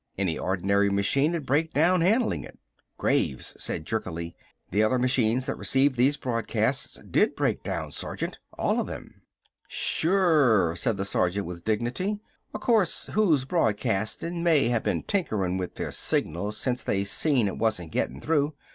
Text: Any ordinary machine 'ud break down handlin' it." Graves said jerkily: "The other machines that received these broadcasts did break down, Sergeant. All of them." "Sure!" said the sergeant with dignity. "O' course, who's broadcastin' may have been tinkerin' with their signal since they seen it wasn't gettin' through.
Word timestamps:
Any 0.17 0.35
ordinary 0.35 0.89
machine 0.89 1.35
'ud 1.35 1.45
break 1.45 1.75
down 1.75 2.01
handlin' 2.01 2.43
it." 2.43 2.57
Graves 2.97 3.55
said 3.59 3.85
jerkily: 3.85 4.35
"The 4.71 4.81
other 4.81 4.97
machines 4.97 5.45
that 5.45 5.59
received 5.59 5.95
these 5.95 6.17
broadcasts 6.17 6.99
did 7.07 7.35
break 7.35 7.61
down, 7.61 7.91
Sergeant. 7.91 8.39
All 8.57 8.79
of 8.79 8.87
them." 8.87 9.21
"Sure!" 9.67 10.75
said 10.75 10.97
the 10.97 11.05
sergeant 11.05 11.45
with 11.45 11.63
dignity. 11.63 12.19
"O' 12.51 12.57
course, 12.57 13.11
who's 13.13 13.45
broadcastin' 13.45 14.41
may 14.41 14.69
have 14.69 14.81
been 14.81 15.03
tinkerin' 15.03 15.57
with 15.59 15.75
their 15.75 15.91
signal 15.91 16.51
since 16.51 16.81
they 16.81 17.03
seen 17.03 17.47
it 17.47 17.59
wasn't 17.59 17.91
gettin' 17.91 18.19
through. 18.21 18.55